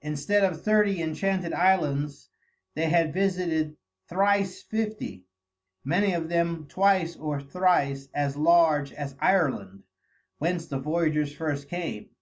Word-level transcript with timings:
Instead 0.00 0.44
of 0.44 0.64
thirty 0.64 0.98
enchanted 1.02 1.52
islands 1.52 2.30
they 2.74 2.88
had 2.88 3.12
visited 3.12 3.76
thrice 4.08 4.62
fifty, 4.62 5.26
many 5.84 6.14
of 6.14 6.30
them 6.30 6.64
twice 6.68 7.16
or 7.16 7.38
thrice 7.38 8.08
as 8.14 8.34
large 8.34 8.94
as 8.94 9.14
Ireland, 9.20 9.82
whence 10.38 10.66
the 10.66 10.78
voyagers 10.78 11.34
first 11.34 11.68
came. 11.68 12.08